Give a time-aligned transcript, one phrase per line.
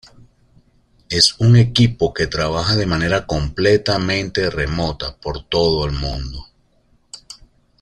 [1.09, 6.43] Es un equipo que trabaja de manera completamente remota por todo el mundo.